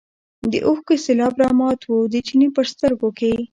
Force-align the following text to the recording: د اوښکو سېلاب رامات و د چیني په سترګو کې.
د 0.51 0.53
اوښکو 0.67 0.93
سېلاب 1.05 1.33
رامات 1.43 1.81
و 1.85 1.93
د 2.13 2.15
چیني 2.27 2.47
په 2.55 2.61
سترګو 2.71 3.09
کې. 3.19 3.33